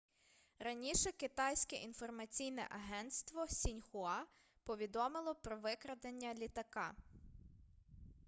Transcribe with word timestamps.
раніше 0.59 1.11
китайське 1.11 1.75
інформаційне 1.75 2.67
агентство 2.69 3.47
сіньхуа 3.47 4.25
повідомило 4.65 5.35
про 5.35 5.57
викрадення 5.57 6.33
літака 6.33 6.95